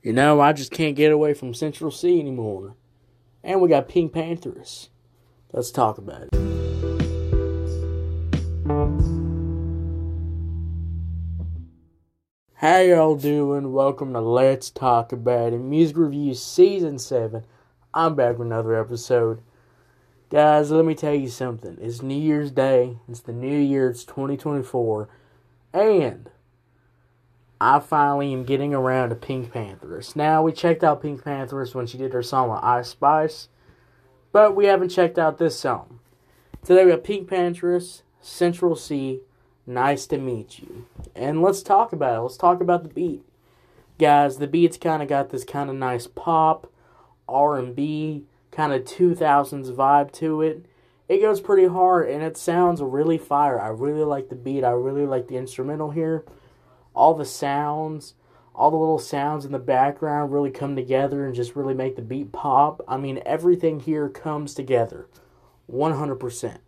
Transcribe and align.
You 0.00 0.12
know, 0.12 0.40
I 0.40 0.52
just 0.52 0.70
can't 0.70 0.94
get 0.94 1.10
away 1.10 1.34
from 1.34 1.52
Central 1.52 1.90
Cee 1.90 2.20
anymore. 2.20 2.76
And 3.42 3.60
we 3.60 3.68
got 3.68 3.88
PinkPantheress. 3.88 4.90
Let's 5.52 5.72
talk 5.72 5.98
about 5.98 6.22
it. 6.22 6.34
How 12.54 12.78
y'all 12.78 13.16
doing? 13.16 13.72
Welcome 13.72 14.12
to 14.12 14.20
Let's 14.20 14.70
Talk 14.70 15.10
About 15.10 15.52
It 15.52 15.58
Music 15.58 15.96
Review 15.96 16.34
Season 16.34 17.00
7. 17.00 17.44
I'm 17.92 18.14
back 18.14 18.38
with 18.38 18.46
another 18.46 18.80
episode. 18.80 19.42
Guys, 20.30 20.70
let 20.70 20.84
me 20.84 20.94
tell 20.94 21.14
you 21.14 21.28
something. 21.28 21.76
It's 21.80 22.02
New 22.02 22.14
Year's 22.14 22.52
Day. 22.52 22.98
It's 23.08 23.20
the 23.20 23.32
new 23.32 23.58
year. 23.58 23.90
It's 23.90 24.04
2024. 24.04 25.08
And 25.72 26.30
I 27.60 27.80
finally 27.80 28.32
am 28.32 28.44
getting 28.44 28.72
around 28.72 29.08
to 29.08 29.16
PinkPantheress. 29.16 30.14
Now, 30.14 30.42
we 30.42 30.52
checked 30.52 30.84
out 30.84 31.02
PinkPantheress 31.02 31.74
when 31.74 31.86
she 31.86 31.98
did 31.98 32.12
her 32.12 32.22
song 32.22 32.50
with 32.50 32.62
Ice 32.62 32.90
Spice, 32.90 33.48
but 34.30 34.54
we 34.54 34.66
haven't 34.66 34.90
checked 34.90 35.18
out 35.18 35.38
this 35.38 35.58
song. 35.58 35.98
Today 36.64 36.84
we 36.84 36.92
have 36.92 37.02
PinkPantheress, 37.02 38.02
Central 38.20 38.76
Cee, 38.76 39.22
Nice 39.66 40.06
to 40.06 40.18
Meet 40.18 40.60
You. 40.60 40.86
And 41.16 41.42
let's 41.42 41.62
talk 41.62 41.92
about 41.92 42.18
it. 42.18 42.20
Let's 42.20 42.36
talk 42.36 42.60
about 42.60 42.84
the 42.84 42.90
beat. 42.90 43.22
Guys, 43.98 44.38
the 44.38 44.46
beat's 44.46 44.78
kind 44.78 45.02
of 45.02 45.08
got 45.08 45.30
this 45.30 45.44
kind 45.44 45.68
of 45.68 45.74
nice 45.74 46.06
pop, 46.06 46.72
R&B, 47.28 48.22
kind 48.52 48.72
of 48.72 48.84
2000s 48.84 49.74
vibe 49.74 50.12
to 50.12 50.42
it. 50.42 50.66
It 51.08 51.20
goes 51.20 51.40
pretty 51.40 51.66
hard 51.66 52.08
and 52.08 52.22
it 52.22 52.36
sounds 52.36 52.80
really 52.80 53.18
fire. 53.18 53.60
I 53.60 53.68
really 53.68 54.04
like 54.04 54.28
the 54.28 54.36
beat. 54.36 54.62
I 54.62 54.70
really 54.70 55.06
like 55.06 55.26
the 55.26 55.36
instrumental 55.36 55.90
here 55.90 56.24
all 56.98 57.14
the 57.14 57.24
sounds, 57.24 58.14
all 58.54 58.72
the 58.72 58.76
little 58.76 58.98
sounds 58.98 59.44
in 59.44 59.52
the 59.52 59.58
background 59.60 60.32
really 60.32 60.50
come 60.50 60.74
together 60.74 61.24
and 61.24 61.34
just 61.34 61.54
really 61.54 61.74
make 61.74 61.94
the 61.94 62.02
beat 62.02 62.32
pop. 62.32 62.82
I 62.88 62.96
mean, 62.96 63.22
everything 63.24 63.78
here 63.78 64.08
comes 64.08 64.52
together 64.52 65.06
100%. 65.72 66.58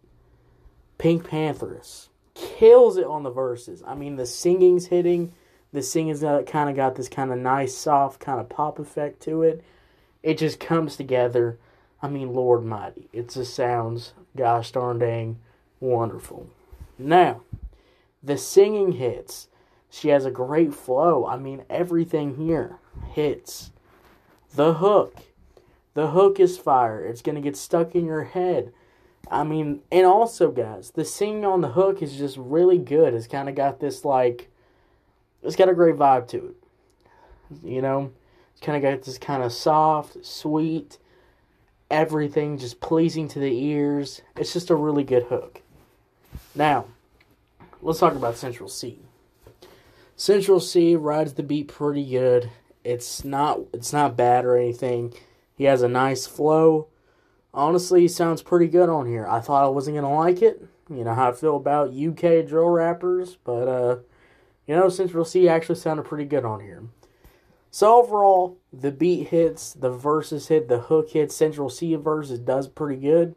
PinkPantheress 1.01 2.09
kills 2.35 2.97
it 2.97 3.07
on 3.07 3.25
the 3.25 3.31
verses. 3.31 3.83
I 3.85 3.97
mean, 3.97 4.15
the 4.15 4.25
singing's 4.25 4.87
hitting. 4.87 5.33
The 5.73 5.83
singing's 5.83 6.21
kind 6.21 6.71
of 6.71 6.77
got 6.77 6.95
this 6.95 7.09
kind 7.09 7.33
of 7.33 7.39
nice, 7.39 7.77
soft, 7.77 8.21
kind 8.21 8.41
of 8.41 8.49
pop 8.49 8.79
effect 8.79 9.21
to 9.23 9.43
it. 9.43 9.65
It 10.23 10.39
just 10.39 10.61
comes 10.61 10.97
together. 10.97 11.59
I 12.01 12.09
mean, 12.09 12.33
Lord 12.33 12.65
Mighty. 12.65 13.09
It 13.13 13.31
just 13.31 13.55
sounds, 13.55 14.13
gosh 14.37 14.71
darn 14.71 15.01
dang, 15.01 15.41
wonderful. 15.81 16.49
Now, 16.99 17.43
the 18.23 18.39
singing 18.39 18.93
hits. 18.93 19.49
She 19.91 20.09
has 20.09 20.25
a 20.25 20.31
great 20.31 20.73
flow. 20.73 21.27
I 21.27 21.37
mean, 21.37 21.65
everything 21.69 22.37
here 22.37 22.79
hits. 23.13 23.73
The 24.55 24.75
hook. 24.75 25.17
The 25.95 26.09
hook 26.09 26.39
is 26.39 26.57
fire. 26.57 27.05
It's 27.05 27.23
going 27.23 27.35
to 27.35 27.41
get 27.41 27.57
stuck 27.57 27.95
in 27.95 28.07
your 28.07 28.25
head. 28.25 28.73
I 29.31 29.45
mean, 29.45 29.81
and 29.91 30.07
also, 30.07 30.51
guys, 30.51 30.93
the 30.93 31.05
singing 31.05 31.45
on 31.45 31.61
the 31.61 31.69
hook 31.69 32.03
is 32.03 32.17
just 32.17 32.37
really 32.37 32.79
good. 32.79 33.15
It's 33.15 33.27
kind 33.27 33.49
of 33.49 33.55
got 33.55 33.81
this, 33.81 34.05
like, 34.05 34.49
it's 35.43 35.57
got 35.57 35.69
a 35.69 35.75
great 35.75 35.97
vibe 35.97 36.29
to 36.29 36.47
it. 36.47 36.57
You 37.65 37.83
know, 37.83 38.13
it's 38.53 38.61
kind 38.65 38.77
of 38.77 38.83
got 38.83 39.05
this 39.05 39.19
kind 39.19 39.43
of 39.43 39.53
soft, 39.53 40.25
sweet, 40.25 40.99
everything 41.91 42.59
just 42.59 42.81
pleasing 42.81 43.27
to 43.29 43.41
the 43.41 43.65
ears. 43.65 44.23
It's 44.37 44.53
just 44.53 44.71
a 44.71 44.77
really 44.77 45.05
good 45.05 45.25
hook. 45.25 45.63
Now, 46.55 46.87
let's 47.83 47.99
talk 47.99 48.15
about 48.15 48.37
Central 48.37 48.69
Cee. 48.69 49.01
Central 50.21 50.61
Cee 50.61 50.97
rides 50.97 51.33
the 51.33 51.43
beat 51.43 51.69
pretty 51.69 52.05
good. 52.05 52.51
It's 52.85 53.25
not 53.25 53.61
it's 53.73 53.91
not 53.91 54.19
bad 54.19 54.45
or 54.45 54.55
anything. 54.55 55.15
He 55.57 55.65
has 55.65 55.81
a 55.81 55.89
nice 55.89 56.27
flow. 56.27 56.89
Honestly, 57.55 58.03
he 58.03 58.09
sounds 58.09 58.43
pretty 58.43 58.67
good 58.67 58.91
on 58.91 59.07
here. 59.07 59.27
I 59.27 59.41
thought 59.41 59.65
I 59.65 59.69
wasn't 59.69 59.97
gonna 59.97 60.15
like 60.15 60.43
it. 60.43 60.63
You 60.91 61.05
know 61.05 61.15
how 61.15 61.31
I 61.31 61.33
feel 61.33 61.57
about 61.57 61.97
UK 61.97 62.47
drill 62.47 62.69
rappers, 62.69 63.39
but 63.45 63.67
uh, 63.67 63.97
you 64.67 64.77
know 64.77 64.91
Central 64.91 65.25
Cee 65.25 65.49
actually 65.49 65.77
sounded 65.77 66.05
pretty 66.05 66.27
good 66.27 66.45
on 66.45 66.61
here. 66.61 66.83
So 67.71 67.97
overall, 67.97 68.59
the 68.71 68.93
beat 68.93 69.29
hits, 69.29 69.73
the 69.73 69.91
verses 69.91 70.49
hit, 70.49 70.69
the 70.69 70.81
hook 70.81 71.13
hits. 71.13 71.35
Central 71.35 71.71
Cee 71.71 71.95
verses 71.95 72.41
does 72.41 72.69
pretty 72.69 73.01
good. 73.01 73.37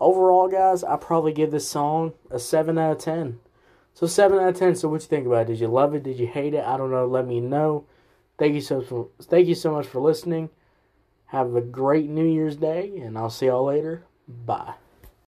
Overall, 0.00 0.48
guys, 0.48 0.82
I 0.82 0.96
probably 0.96 1.32
give 1.32 1.52
this 1.52 1.68
song 1.68 2.14
a 2.28 2.40
seven 2.40 2.76
out 2.76 2.90
of 2.90 2.98
ten. 2.98 3.38
So 3.96 4.06
seven 4.06 4.38
out 4.38 4.50
of 4.50 4.58
ten. 4.58 4.76
So 4.76 4.90
what 4.90 5.00
you 5.00 5.08
think 5.08 5.26
about 5.26 5.42
it? 5.42 5.46
Did 5.46 5.60
you 5.60 5.68
love 5.68 5.94
it? 5.94 6.02
Did 6.02 6.18
you 6.18 6.26
hate 6.26 6.52
it? 6.52 6.62
I 6.62 6.76
don't 6.76 6.90
know. 6.90 7.06
Let 7.06 7.26
me 7.26 7.40
know. 7.40 7.86
Thank 8.36 8.52
you 8.52 8.60
so 8.60 8.82
for, 8.82 9.08
thank 9.22 9.48
you 9.48 9.54
so 9.54 9.72
much 9.72 9.86
for 9.86 10.02
listening. 10.02 10.50
Have 11.28 11.56
a 11.56 11.62
great 11.62 12.10
New 12.10 12.26
Year's 12.26 12.56
Day, 12.56 12.98
and 12.98 13.16
I'll 13.16 13.30
see 13.30 13.46
y'all 13.46 13.64
later. 13.64 14.04
Bye. 14.28 14.74